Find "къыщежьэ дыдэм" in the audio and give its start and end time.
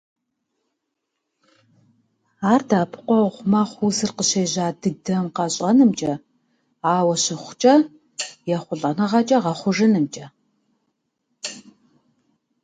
4.17-5.25